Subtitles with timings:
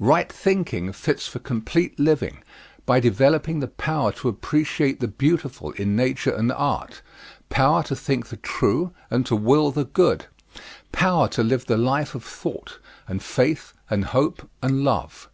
[0.00, 2.42] Right thinking fits for complete living
[2.86, 7.02] by developing the power to appreciate the beautiful in nature and art,
[7.50, 10.24] power to think the true and to will the good,
[10.90, 15.28] power to live the life of thought, and faith, and hope, and love.